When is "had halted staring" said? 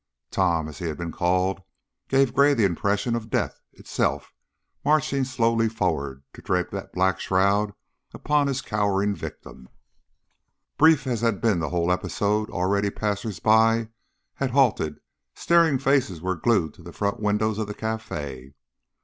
14.33-15.77